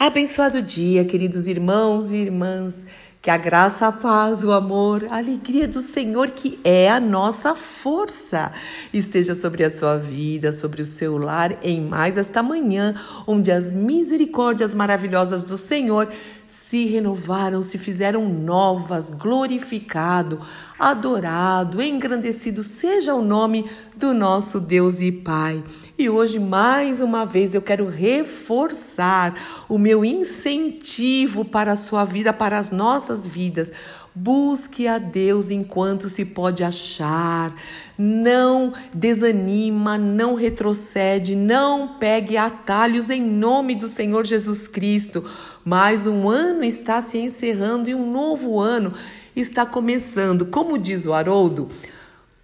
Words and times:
Abençoado 0.00 0.62
dia, 0.62 1.04
queridos 1.04 1.48
irmãos 1.48 2.12
e 2.12 2.18
irmãs. 2.18 2.86
Que 3.20 3.32
a 3.32 3.36
graça, 3.36 3.88
a 3.88 3.90
paz, 3.90 4.44
o 4.44 4.52
amor, 4.52 5.04
a 5.10 5.16
alegria 5.16 5.66
do 5.66 5.82
Senhor, 5.82 6.30
que 6.30 6.60
é 6.62 6.88
a 6.88 7.00
nossa 7.00 7.52
força, 7.56 8.52
esteja 8.92 9.34
sobre 9.34 9.64
a 9.64 9.70
sua 9.70 9.96
vida, 9.96 10.52
sobre 10.52 10.82
o 10.82 10.86
seu 10.86 11.18
lar, 11.18 11.58
em 11.64 11.80
mais 11.80 12.16
esta 12.16 12.44
manhã, 12.44 12.94
onde 13.26 13.50
as 13.50 13.72
misericórdias 13.72 14.72
maravilhosas 14.72 15.42
do 15.42 15.58
Senhor 15.58 16.08
se 16.48 16.86
renovaram, 16.86 17.62
se 17.62 17.76
fizeram 17.76 18.26
novas, 18.26 19.10
glorificado, 19.10 20.40
adorado, 20.78 21.82
engrandecido 21.82 22.64
seja 22.64 23.14
o 23.14 23.20
nome 23.20 23.70
do 23.94 24.14
nosso 24.14 24.58
Deus 24.58 25.02
e 25.02 25.12
Pai. 25.12 25.62
E 25.98 26.08
hoje, 26.08 26.38
mais 26.38 27.02
uma 27.02 27.26
vez, 27.26 27.54
eu 27.54 27.60
quero 27.60 27.86
reforçar 27.86 29.34
o 29.68 29.76
meu 29.76 30.02
incentivo 30.02 31.44
para 31.44 31.72
a 31.72 31.76
sua 31.76 32.06
vida, 32.06 32.32
para 32.32 32.58
as 32.58 32.70
nossas 32.70 33.26
vidas. 33.26 33.70
Busque 34.20 34.88
a 34.88 34.98
Deus 34.98 35.48
enquanto 35.48 36.08
se 36.08 36.24
pode 36.24 36.64
achar. 36.64 37.54
Não 37.96 38.72
desanima, 38.92 39.96
não 39.96 40.34
retrocede, 40.34 41.36
não 41.36 41.96
pegue 42.00 42.36
atalhos 42.36 43.10
em 43.10 43.22
nome 43.22 43.76
do 43.76 43.86
Senhor 43.86 44.26
Jesus 44.26 44.66
Cristo. 44.66 45.24
Mais 45.64 46.04
um 46.04 46.28
ano 46.28 46.64
está 46.64 47.00
se 47.00 47.16
encerrando 47.16 47.88
e 47.88 47.94
um 47.94 48.10
novo 48.10 48.58
ano 48.58 48.92
está 49.36 49.64
começando. 49.64 50.46
Como 50.46 50.76
diz 50.76 51.06
o 51.06 51.12
Haroldo, 51.12 51.68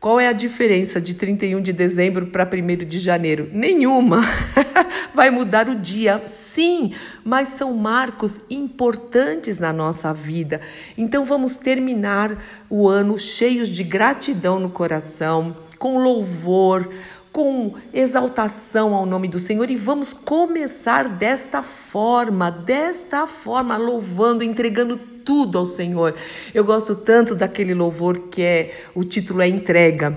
qual 0.05 0.21
é 0.21 0.29
a 0.29 0.35
diferença 0.35 1.01
de 1.01 1.15
31 1.15 1.63
de 1.63 1.73
dezembro 1.73 2.27
para 2.27 2.45
1 2.45 2.85
de 2.85 2.99
janeiro? 2.99 3.49
Nenhuma. 3.51 4.21
Vai 5.15 5.31
mudar 5.31 5.67
o 5.67 5.75
dia, 5.75 6.21
sim, 6.27 6.93
mas 7.25 7.49
são 7.49 7.73
marcos 7.73 8.39
importantes 8.51 9.59
na 9.59 9.73
nossa 9.73 10.13
vida. 10.13 10.61
Então 10.99 11.25
vamos 11.25 11.57
terminar 11.57 12.37
o 12.69 12.87
ano 12.87 13.17
cheios 13.17 13.67
de 13.67 13.83
gratidão 13.83 14.61
no 14.61 14.69
coração, 14.69 15.57
com 15.79 15.97
louvor, 15.97 16.87
com 17.33 17.73
exaltação 17.91 18.95
ao 18.95 19.07
nome 19.07 19.27
do 19.27 19.39
Senhor 19.39 19.71
e 19.71 19.77
vamos 19.77 20.13
começar 20.13 21.09
desta 21.09 21.63
forma, 21.63 22.51
desta 22.51 23.27
forma, 23.27 23.79
louvando, 23.79 24.45
entregando 24.45 25.14
tudo 25.25 25.59
ao 25.59 25.67
Senhor. 25.67 26.15
Eu 26.53 26.65
gosto 26.65 26.95
tanto 26.95 27.35
daquele 27.35 27.75
louvor 27.75 28.29
que 28.31 28.43
é 28.43 28.75
o 28.95 29.03
título 29.03 29.41
é 29.41 29.49
entrega, 29.49 30.17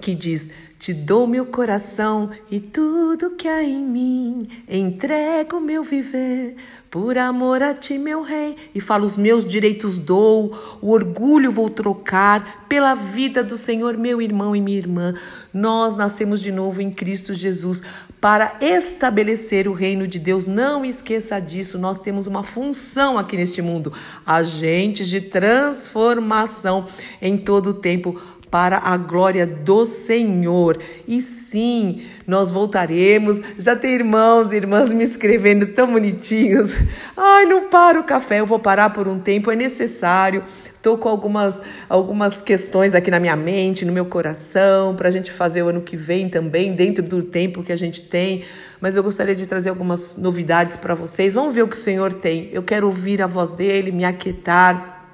que 0.00 0.14
diz: 0.14 0.50
Te 0.78 0.94
dou 0.94 1.26
meu 1.26 1.46
coração 1.46 2.30
e 2.50 2.60
tudo 2.60 3.30
que 3.30 3.48
há 3.48 3.62
em 3.62 3.82
mim, 3.82 4.48
entrego 4.68 5.60
meu 5.60 5.82
viver. 5.82 6.56
Por 6.90 7.18
amor 7.18 7.62
a 7.62 7.74
ti, 7.74 7.98
meu 7.98 8.22
rei, 8.22 8.56
e 8.74 8.80
falo: 8.80 9.04
os 9.04 9.16
meus 9.16 9.44
direitos 9.44 9.98
dou, 9.98 10.78
o 10.80 10.90
orgulho 10.90 11.50
vou 11.50 11.68
trocar 11.68 12.64
pela 12.66 12.94
vida 12.94 13.44
do 13.44 13.58
Senhor, 13.58 13.98
meu 13.98 14.22
irmão 14.22 14.56
e 14.56 14.60
minha 14.60 14.78
irmã. 14.78 15.14
Nós 15.52 15.96
nascemos 15.96 16.40
de 16.40 16.50
novo 16.50 16.80
em 16.80 16.90
Cristo 16.90 17.34
Jesus 17.34 17.82
para 18.20 18.56
estabelecer 18.60 19.68
o 19.68 19.72
reino 19.72 20.06
de 20.06 20.18
Deus. 20.18 20.46
Não 20.46 20.84
esqueça 20.84 21.40
disso, 21.40 21.78
nós 21.78 21.98
temos 21.98 22.26
uma 22.26 22.42
função 22.42 23.18
aqui 23.18 23.36
neste 23.36 23.62
mundo, 23.62 23.92
agentes 24.26 25.08
de 25.08 25.20
transformação 25.20 26.86
em 27.20 27.36
todo 27.36 27.70
o 27.70 27.74
tempo 27.74 28.20
para 28.50 28.78
a 28.78 28.96
glória 28.96 29.46
do 29.46 29.84
Senhor. 29.84 30.78
E 31.06 31.20
sim, 31.22 32.06
nós 32.26 32.50
voltaremos. 32.50 33.40
Já 33.58 33.76
tem 33.76 33.92
irmãos 33.92 34.52
e 34.52 34.56
irmãs 34.56 34.92
me 34.92 35.04
escrevendo 35.04 35.66
tão 35.66 35.92
bonitinhos. 35.92 36.74
Ai, 37.16 37.46
não 37.46 37.68
para 37.68 38.00
o 38.00 38.04
café, 38.04 38.40
eu 38.40 38.46
vou 38.46 38.58
parar 38.58 38.90
por 38.90 39.06
um 39.06 39.18
tempo, 39.18 39.50
é 39.50 39.56
necessário. 39.56 40.42
Estou 40.78 40.96
com 40.96 41.08
algumas, 41.08 41.60
algumas 41.88 42.40
questões 42.40 42.94
aqui 42.94 43.10
na 43.10 43.18
minha 43.18 43.34
mente, 43.34 43.84
no 43.84 43.92
meu 43.92 44.06
coração, 44.06 44.94
para 44.94 45.08
a 45.08 45.10
gente 45.10 45.30
fazer 45.30 45.62
o 45.64 45.68
ano 45.68 45.82
que 45.82 45.96
vem 45.96 46.28
também, 46.28 46.72
dentro 46.72 47.02
do 47.02 47.20
tempo 47.20 47.64
que 47.64 47.72
a 47.72 47.76
gente 47.76 48.02
tem. 48.02 48.44
Mas 48.80 48.94
eu 48.94 49.02
gostaria 49.02 49.34
de 49.34 49.44
trazer 49.44 49.70
algumas 49.70 50.16
novidades 50.16 50.76
para 50.76 50.94
vocês. 50.94 51.34
Vamos 51.34 51.52
ver 51.52 51.62
o 51.62 51.68
que 51.68 51.74
o 51.74 51.78
Senhor 51.78 52.12
tem. 52.12 52.48
Eu 52.52 52.62
quero 52.62 52.86
ouvir 52.86 53.20
a 53.20 53.26
voz 53.26 53.50
dele, 53.50 53.90
me 53.90 54.04
aquietar 54.04 55.04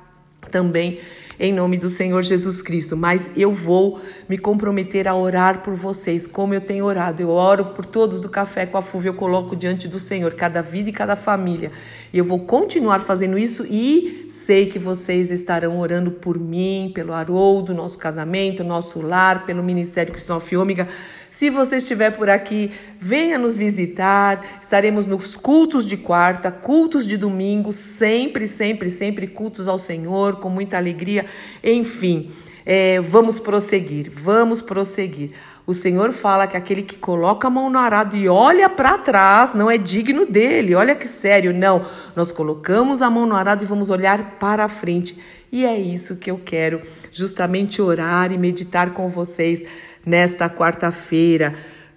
também 0.50 1.00
em 1.38 1.52
nome 1.52 1.76
do 1.76 1.88
Senhor 1.88 2.22
Jesus 2.22 2.62
Cristo. 2.62 2.96
Mas 2.96 3.30
eu 3.36 3.52
vou 3.52 4.00
me 4.28 4.38
comprometer 4.38 5.08
a 5.08 5.14
orar 5.14 5.62
por 5.62 5.74
vocês, 5.74 6.26
como 6.26 6.54
eu 6.54 6.60
tenho 6.60 6.84
orado. 6.84 7.22
Eu 7.22 7.30
oro 7.30 7.66
por 7.66 7.86
todos 7.86 8.20
do 8.20 8.28
Café 8.28 8.66
com 8.66 8.78
a 8.78 8.82
Fuva, 8.82 9.08
eu 9.08 9.14
coloco 9.14 9.54
diante 9.56 9.88
do 9.88 9.98
Senhor 9.98 10.34
cada 10.34 10.62
vida 10.62 10.90
e 10.90 10.92
cada 10.92 11.16
família. 11.16 11.70
E 12.12 12.18
eu 12.18 12.24
vou 12.24 12.40
continuar 12.40 13.00
fazendo 13.00 13.38
isso 13.38 13.66
e 13.68 14.26
sei 14.28 14.66
que 14.66 14.78
vocês 14.78 15.30
estarão 15.30 15.78
orando 15.78 16.10
por 16.10 16.38
mim, 16.38 16.90
pelo 16.94 17.12
Haroldo, 17.12 17.74
nosso 17.74 17.98
casamento, 17.98 18.62
nosso 18.62 19.00
lar, 19.00 19.44
pelo 19.46 19.62
Ministério 19.62 20.12
Cristão 20.12 20.40
Ômega. 20.54 20.88
Se 21.34 21.50
você 21.50 21.78
estiver 21.78 22.12
por 22.12 22.30
aqui, 22.30 22.70
venha 23.00 23.36
nos 23.36 23.56
visitar. 23.56 24.60
Estaremos 24.62 25.04
nos 25.04 25.34
cultos 25.34 25.84
de 25.84 25.96
quarta, 25.96 26.48
cultos 26.48 27.04
de 27.04 27.16
domingo, 27.16 27.72
sempre, 27.72 28.46
sempre, 28.46 28.88
sempre 28.88 29.26
cultos 29.26 29.66
ao 29.66 29.76
Senhor, 29.76 30.36
com 30.36 30.48
muita 30.48 30.76
alegria. 30.76 31.23
Enfim, 31.62 32.30
é, 32.64 33.00
vamos 33.00 33.38
prosseguir, 33.38 34.10
vamos 34.10 34.62
prosseguir. 34.62 35.32
O 35.66 35.72
Senhor 35.72 36.12
fala 36.12 36.46
que 36.46 36.56
aquele 36.56 36.82
que 36.82 36.96
coloca 36.96 37.48
a 37.48 37.50
mão 37.50 37.70
no 37.70 37.78
arado 37.78 38.16
e 38.16 38.28
olha 38.28 38.68
para 38.68 38.98
trás 38.98 39.54
não 39.54 39.70
é 39.70 39.78
digno 39.78 40.26
dele. 40.26 40.74
Olha 40.74 40.94
que 40.94 41.08
sério, 41.08 41.54
não. 41.54 41.86
Nós 42.14 42.30
colocamos 42.32 43.00
a 43.00 43.08
mão 43.08 43.24
no 43.24 43.34
arado 43.34 43.64
e 43.64 43.66
vamos 43.66 43.88
olhar 43.88 44.36
para 44.38 44.68
frente. 44.68 45.18
E 45.50 45.64
é 45.64 45.78
isso 45.78 46.16
que 46.16 46.30
eu 46.30 46.38
quero 46.44 46.82
justamente 47.10 47.80
orar 47.80 48.30
e 48.30 48.36
meditar 48.36 48.92
com 48.92 49.08
vocês 49.08 49.64
nesta 50.04 50.50
quarta-feira 50.50 51.54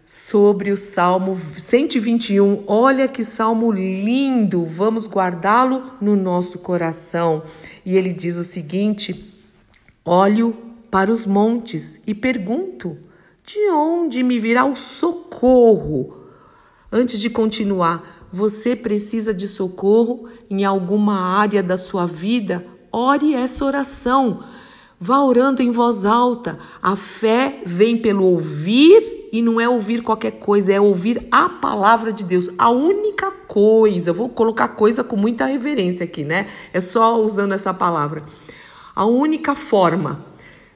sobre 0.08 0.72
o 0.72 0.78
Salmo 0.78 1.36
121. 1.36 2.64
Olha 2.66 3.10
que 3.10 3.26
salmo 3.26 3.70
lindo! 3.74 4.66
Vamos 4.66 5.06
guardá-lo 5.06 5.84
no 6.00 6.16
nosso 6.16 6.60
coração. 6.60 7.44
E 7.86 7.98
ele 7.98 8.14
diz 8.14 8.38
o 8.38 8.44
seguinte: 8.46 9.34
Olho 10.06 10.56
para 10.90 11.12
os 11.12 11.26
montes 11.26 12.02
e 12.08 12.16
pergunto: 12.16 12.98
de 13.46 13.60
onde 13.70 14.24
me 14.24 14.40
virá 14.40 14.64
o 14.64 14.78
socorro? 14.78 16.16
Antes 16.90 17.20
de 17.20 17.30
continuar, 17.30 18.28
você 18.32 18.78
precisa 18.78 19.34
de 19.34 19.50
socorro 19.50 20.30
em 20.50 20.64
alguma 20.64 21.20
área 21.20 21.62
da 21.62 21.76
sua 21.76 22.06
vida? 22.06 22.66
Ore 22.94 23.34
essa 23.34 23.66
oração. 23.66 24.42
Vá 25.00 25.22
orando 25.22 25.62
em 25.62 25.72
voz 25.72 26.06
alta. 26.06 26.58
A 26.82 26.96
fé 26.96 27.62
vem 27.66 27.98
pelo 27.98 28.24
ouvir 28.26 29.30
e 29.32 29.42
não 29.42 29.62
é 29.62 29.70
ouvir 29.70 30.02
qualquer 30.02 30.32
coisa, 30.32 30.74
é 30.74 30.82
ouvir 30.82 31.28
a 31.32 31.50
palavra 31.50 32.12
de 32.12 32.24
Deus. 32.24 32.50
A 32.58 32.70
única 32.70 33.30
coisa, 33.30 34.12
vou 34.12 34.30
colocar 34.30 34.70
coisa 34.70 35.04
com 35.04 35.16
muita 35.16 35.46
reverência 35.46 36.04
aqui, 36.04 36.24
né? 36.24 36.48
É 36.74 36.80
só 36.80 37.22
usando 37.22 37.54
essa 37.54 37.74
palavra. 37.74 38.24
A 38.96 39.06
única 39.06 39.54
forma 39.54 40.26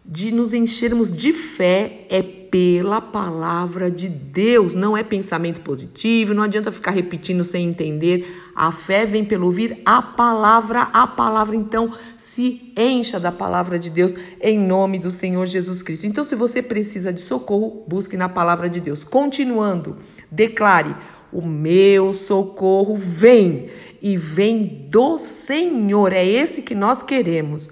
de 0.06 0.32
nos 0.32 0.54
enchermos 0.54 1.12
de 1.12 1.34
fé 1.34 2.06
é 2.10 2.22
pela 2.52 3.00
palavra 3.00 3.90
de 3.90 4.10
Deus, 4.10 4.74
não 4.74 4.98
é 4.98 5.04
pensamento 5.04 5.62
positivo, 5.62 6.34
não 6.34 6.44
adianta 6.44 6.70
ficar 6.70 6.92
repetindo 6.92 7.46
sem 7.46 7.66
entender. 7.66 8.30
A 8.54 8.74
fé 8.74 9.06
vem 9.06 9.24
pelo 9.24 9.46
ouvir 9.46 9.82
a 9.86 10.02
palavra, 10.02 10.82
a 10.92 11.08
palavra. 11.08 11.56
Então, 11.56 11.94
se 12.18 12.74
encha 12.78 13.18
da 13.22 13.32
palavra 13.32 13.80
de 13.80 13.90
Deus 13.90 14.14
em 14.42 14.60
nome 14.60 15.00
do 15.00 15.10
Senhor 15.10 15.46
Jesus 15.46 15.82
Cristo. 15.82 16.06
Então, 16.06 16.26
se 16.26 16.36
você 16.36 16.62
precisa 16.62 17.14
de 17.14 17.22
socorro, 17.22 17.86
busque 17.88 18.18
na 18.18 18.28
palavra 18.28 18.70
de 18.70 18.82
Deus. 18.82 19.06
Continuando, 19.06 19.96
declare: 20.30 20.94
o 21.32 21.42
meu 21.42 22.12
socorro 22.12 22.96
vem 22.98 23.70
e 24.02 24.18
vem 24.18 24.88
do 24.90 25.18
Senhor. 25.18 26.12
É 26.12 26.26
esse 26.26 26.64
que 26.64 26.76
nós 26.76 27.02
queremos, 27.02 27.70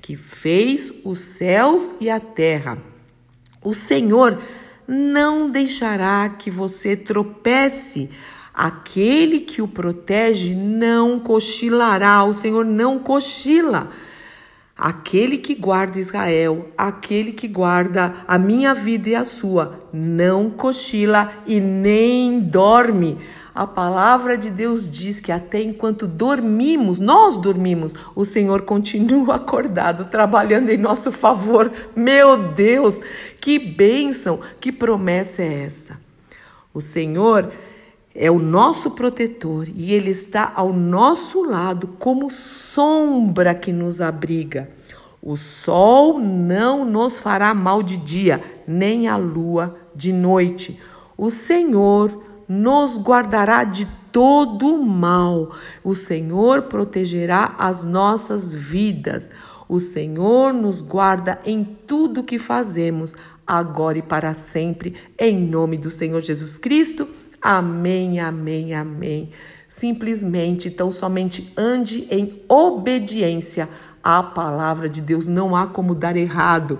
que 0.00 0.16
fez 0.16 0.90
os 1.04 1.20
céus 1.20 1.92
e 2.00 2.08
a 2.08 2.18
terra. 2.18 2.93
O 3.64 3.72
Senhor 3.72 4.38
não 4.86 5.50
deixará 5.50 6.28
que 6.28 6.50
você 6.50 6.94
tropece. 6.94 8.10
Aquele 8.52 9.40
que 9.40 9.62
o 9.62 9.66
protege 9.66 10.54
não 10.54 11.18
cochilará. 11.18 12.22
O 12.24 12.34
Senhor 12.34 12.64
não 12.64 12.98
cochila. 12.98 13.90
Aquele 14.76 15.38
que 15.38 15.54
guarda 15.54 16.00
Israel, 16.00 16.68
aquele 16.76 17.32
que 17.32 17.46
guarda 17.46 18.12
a 18.26 18.36
minha 18.36 18.74
vida 18.74 19.08
e 19.08 19.14
a 19.14 19.24
sua, 19.24 19.78
não 19.92 20.50
cochila 20.50 21.32
e 21.46 21.60
nem 21.60 22.40
dorme. 22.40 23.16
A 23.54 23.66
palavra 23.66 24.36
de 24.36 24.50
Deus 24.50 24.90
diz 24.90 25.20
que 25.20 25.30
até 25.30 25.62
enquanto 25.62 26.08
dormimos, 26.08 26.98
nós 26.98 27.36
dormimos, 27.36 27.94
o 28.14 28.24
Senhor 28.24 28.62
continua 28.62 29.36
acordado, 29.36 30.06
trabalhando 30.06 30.70
em 30.70 30.76
nosso 30.76 31.12
favor. 31.12 31.70
Meu 31.94 32.52
Deus, 32.52 33.00
que 33.40 33.58
bênção, 33.58 34.40
que 34.58 34.72
promessa 34.72 35.42
é 35.42 35.64
essa? 35.64 36.00
O 36.72 36.80
Senhor, 36.80 37.52
é 38.14 38.30
o 38.30 38.38
nosso 38.38 38.92
protetor 38.92 39.66
e 39.74 39.92
ele 39.92 40.10
está 40.10 40.52
ao 40.54 40.72
nosso 40.72 41.42
lado 41.42 41.88
como 41.98 42.30
sombra 42.30 43.54
que 43.54 43.72
nos 43.72 44.00
abriga. 44.00 44.70
O 45.20 45.36
sol 45.36 46.20
não 46.20 46.84
nos 46.84 47.18
fará 47.18 47.52
mal 47.52 47.82
de 47.82 47.96
dia, 47.96 48.42
nem 48.68 49.08
a 49.08 49.16
lua 49.16 49.74
de 49.94 50.12
noite. 50.12 50.78
O 51.16 51.30
Senhor 51.30 52.22
nos 52.48 52.98
guardará 52.98 53.64
de 53.64 53.86
todo 54.12 54.78
mal. 54.78 55.52
O 55.82 55.94
Senhor 55.94 56.62
protegerá 56.62 57.54
as 57.58 57.82
nossas 57.82 58.52
vidas. 58.52 59.30
O 59.68 59.80
Senhor 59.80 60.52
nos 60.52 60.80
guarda 60.80 61.40
em 61.44 61.64
tudo 61.64 62.22
que 62.22 62.38
fazemos, 62.38 63.14
agora 63.46 63.98
e 63.98 64.02
para 64.02 64.32
sempre, 64.34 64.94
em 65.18 65.36
nome 65.36 65.76
do 65.78 65.90
Senhor 65.90 66.20
Jesus 66.20 66.58
Cristo. 66.58 67.08
Amém, 67.40 68.20
amém, 68.20 68.72
amém. 68.72 69.30
Simplesmente, 69.66 70.68
então, 70.68 70.90
somente 70.90 71.52
ande 71.56 72.06
em 72.10 72.42
obediência 72.48 73.68
à 74.02 74.22
palavra 74.22 74.88
de 74.88 75.00
Deus. 75.00 75.26
Não 75.26 75.56
há 75.56 75.66
como 75.66 75.94
dar 75.94 76.16
errado. 76.16 76.78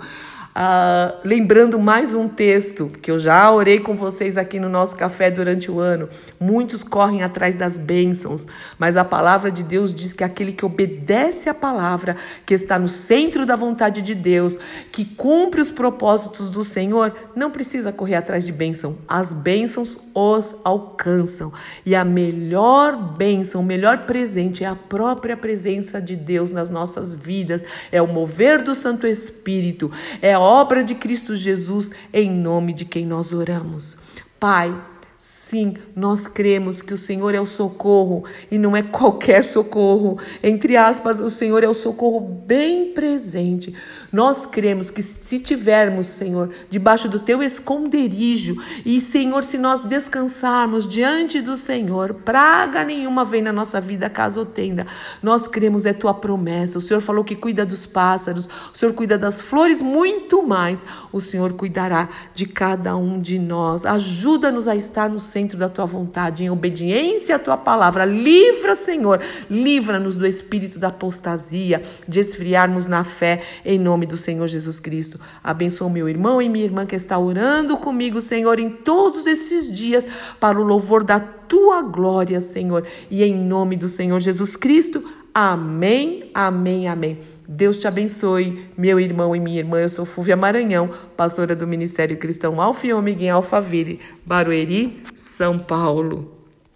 Uh, 0.56 1.18
lembrando 1.24 1.80
mais 1.80 2.14
um 2.14 2.28
texto 2.28 2.88
que 3.02 3.10
eu 3.10 3.18
já 3.18 3.50
orei 3.50 3.80
com 3.80 3.96
vocês 3.96 4.36
aqui 4.36 4.60
no 4.60 4.68
nosso 4.68 4.96
café 4.96 5.28
durante 5.28 5.68
o 5.68 5.80
ano. 5.80 6.08
Muitos 6.38 6.84
correm 6.84 7.24
atrás 7.24 7.56
das 7.56 7.76
bênçãos, 7.76 8.46
mas 8.78 8.96
a 8.96 9.04
palavra 9.04 9.50
de 9.50 9.64
Deus 9.64 9.92
diz 9.92 10.12
que 10.12 10.22
aquele 10.22 10.52
que 10.52 10.64
obedece 10.64 11.48
à 11.48 11.54
palavra, 11.54 12.16
que 12.46 12.54
está 12.54 12.78
no 12.78 12.86
centro 12.86 13.44
da 13.44 13.56
vontade 13.56 14.00
de 14.00 14.14
Deus, 14.14 14.56
que 14.92 15.04
cumpre 15.04 15.60
os 15.60 15.72
propósitos 15.72 16.48
do 16.48 16.62
Senhor, 16.62 17.12
não 17.34 17.50
precisa 17.50 17.90
correr 17.90 18.14
atrás 18.14 18.46
de 18.46 18.52
bênção. 18.52 18.96
As 19.08 19.32
bênçãos 19.32 19.98
os 20.14 20.54
alcançam. 20.62 21.52
E 21.84 21.96
a 21.96 22.04
melhor 22.04 22.96
bênção, 23.16 23.60
o 23.60 23.64
melhor 23.64 24.06
presente 24.06 24.62
é 24.62 24.68
a 24.68 24.76
própria 24.76 25.36
presença 25.36 26.00
de 26.00 26.14
Deus 26.14 26.50
nas 26.50 26.70
nossas 26.70 27.12
vidas, 27.12 27.64
é 27.90 28.00
o 28.00 28.06
mover 28.06 28.62
do 28.62 28.72
Santo 28.72 29.04
Espírito, 29.04 29.90
é 30.22 30.32
a 30.32 30.43
obra 30.44 30.84
de 30.84 30.94
Cristo 30.94 31.34
Jesus 31.34 31.90
em 32.12 32.30
nome 32.30 32.74
de 32.74 32.84
quem 32.84 33.06
nós 33.06 33.32
oramos. 33.32 33.96
Pai, 34.38 34.74
Sim, 35.16 35.74
nós 35.94 36.26
cremos 36.26 36.82
que 36.82 36.92
o 36.92 36.98
Senhor 36.98 37.34
é 37.34 37.40
o 37.40 37.46
socorro 37.46 38.24
e 38.50 38.58
não 38.58 38.76
é 38.76 38.82
qualquer 38.82 39.44
socorro. 39.44 40.18
Entre 40.42 40.76
aspas, 40.76 41.20
o 41.20 41.30
Senhor 41.30 41.62
é 41.62 41.68
o 41.68 41.74
socorro 41.74 42.20
bem 42.20 42.92
presente. 42.92 43.74
Nós 44.12 44.44
cremos 44.44 44.90
que 44.90 45.00
se 45.02 45.38
tivermos, 45.38 46.06
Senhor, 46.06 46.50
debaixo 46.68 47.08
do 47.08 47.20
teu 47.20 47.42
esconderijo 47.42 48.60
e, 48.84 49.00
Senhor, 49.00 49.44
se 49.44 49.56
nós 49.56 49.82
descansarmos 49.82 50.86
diante 50.86 51.40
do 51.40 51.56
Senhor, 51.56 52.14
praga 52.14 52.82
nenhuma 52.82 53.24
vem 53.24 53.42
na 53.42 53.52
nossa 53.52 53.80
vida 53.80 54.10
caso 54.10 54.44
tenda. 54.44 54.86
Nós 55.22 55.46
cremos 55.46 55.86
é 55.86 55.92
tua 55.92 56.14
promessa. 56.14 56.78
O 56.78 56.82
Senhor 56.82 57.00
falou 57.00 57.24
que 57.24 57.36
cuida 57.36 57.64
dos 57.64 57.86
pássaros, 57.86 58.48
o 58.72 58.76
Senhor 58.76 58.92
cuida 58.92 59.16
das 59.16 59.40
flores, 59.40 59.80
muito 59.80 60.42
mais. 60.42 60.84
O 61.12 61.20
Senhor 61.20 61.52
cuidará 61.52 62.08
de 62.34 62.46
cada 62.46 62.96
um 62.96 63.20
de 63.20 63.38
nós. 63.38 63.86
Ajuda-nos 63.86 64.66
a 64.66 64.74
estar 64.74 65.03
no 65.08 65.18
centro 65.18 65.58
da 65.58 65.68
tua 65.68 65.86
vontade, 65.86 66.44
em 66.44 66.50
obediência 66.50 67.36
à 67.36 67.38
tua 67.38 67.56
palavra. 67.56 68.04
Livra, 68.04 68.74
Senhor, 68.74 69.20
livra-nos 69.50 70.16
do 70.16 70.26
espírito 70.26 70.78
da 70.78 70.88
apostasia, 70.88 71.82
de 72.06 72.20
esfriarmos 72.20 72.86
na 72.86 73.04
fé, 73.04 73.42
em 73.64 73.78
nome 73.78 74.06
do 74.06 74.16
Senhor 74.16 74.46
Jesus 74.46 74.78
Cristo. 74.80 75.20
Abençoa 75.42 75.88
meu 75.88 76.08
irmão 76.08 76.40
e 76.40 76.48
minha 76.48 76.64
irmã 76.64 76.86
que 76.86 76.96
está 76.96 77.18
orando 77.18 77.76
comigo, 77.76 78.20
Senhor, 78.20 78.58
em 78.58 78.70
todos 78.70 79.26
esses 79.26 79.72
dias, 79.72 80.06
para 80.38 80.58
o 80.58 80.64
louvor 80.64 81.04
da 81.04 81.20
tua 81.20 81.82
glória, 81.82 82.40
Senhor. 82.40 82.86
E 83.10 83.22
em 83.22 83.34
nome 83.34 83.76
do 83.76 83.88
Senhor 83.88 84.20
Jesus 84.20 84.56
Cristo. 84.56 85.04
Amém, 85.36 86.20
amém, 86.32 86.86
amém. 86.86 87.18
Deus 87.48 87.76
te 87.76 87.88
abençoe, 87.88 88.68
meu 88.78 89.00
irmão 89.00 89.34
e 89.34 89.40
minha 89.40 89.58
irmã. 89.58 89.80
Eu 89.80 89.88
sou 89.88 90.04
Fúvia 90.04 90.36
Maranhão, 90.36 90.88
pastora 91.16 91.56
do 91.56 91.66
Ministério 91.66 92.16
Cristão 92.16 92.60
Alfa 92.60 92.86
e 92.86 92.92
Ômega 92.92 93.24
em 93.24 93.30
Alphaville, 93.30 93.98
Barueri, 94.24 95.02
São 95.16 95.58
Paulo. 95.58 96.33